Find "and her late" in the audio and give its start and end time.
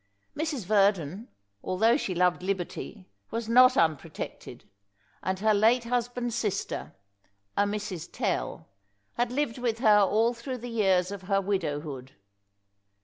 5.21-5.83